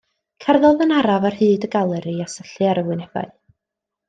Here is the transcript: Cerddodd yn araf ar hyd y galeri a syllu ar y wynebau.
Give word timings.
Cerddodd 0.45 0.79
yn 0.85 0.93
araf 1.01 1.27
ar 1.31 1.37
hyd 1.41 1.67
y 1.69 1.71
galeri 1.77 2.17
a 2.25 2.29
syllu 2.37 2.71
ar 2.71 2.83
y 2.85 2.89
wynebau. 2.89 3.31